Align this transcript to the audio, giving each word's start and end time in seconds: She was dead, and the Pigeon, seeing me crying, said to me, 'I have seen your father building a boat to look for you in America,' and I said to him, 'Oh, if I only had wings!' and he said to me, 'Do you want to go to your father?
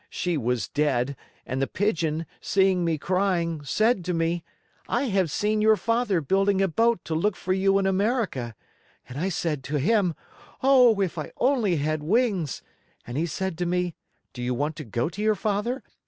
She 0.09 0.35
was 0.35 0.67
dead, 0.67 1.15
and 1.45 1.61
the 1.61 1.67
Pigeon, 1.67 2.25
seeing 2.39 2.83
me 2.83 2.97
crying, 2.97 3.61
said 3.63 4.03
to 4.05 4.15
me, 4.15 4.43
'I 4.89 5.03
have 5.09 5.29
seen 5.29 5.61
your 5.61 5.75
father 5.75 6.21
building 6.21 6.59
a 6.59 6.67
boat 6.67 7.05
to 7.05 7.13
look 7.13 7.35
for 7.35 7.53
you 7.53 7.77
in 7.77 7.85
America,' 7.85 8.55
and 9.07 9.19
I 9.19 9.29
said 9.29 9.63
to 9.65 9.75
him, 9.77 10.15
'Oh, 10.63 10.99
if 11.01 11.19
I 11.19 11.31
only 11.37 11.75
had 11.75 12.01
wings!' 12.01 12.63
and 13.05 13.15
he 13.15 13.27
said 13.27 13.59
to 13.59 13.67
me, 13.67 13.93
'Do 14.33 14.41
you 14.41 14.55
want 14.55 14.75
to 14.77 14.83
go 14.85 15.07
to 15.07 15.21
your 15.21 15.35
father? 15.35 15.83